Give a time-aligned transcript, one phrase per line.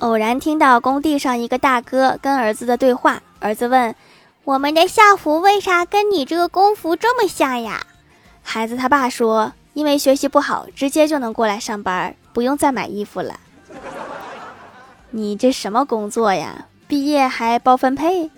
[0.00, 3.94] 偶然听到工地上一个大哥跟儿子的对话儿子问
[4.44, 7.82] 我们的校服为啥跟你这个工服这么像呀？
[8.42, 13.38] 孩子他爸说因为学习不好直接就能过来上班不用再买衣服了
[15.10, 16.66] 你这什么工作呀？
[16.88, 18.30] 毕业还包分配？